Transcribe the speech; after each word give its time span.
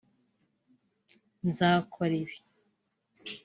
nzakora 1.49 2.05
ibi 2.21 2.35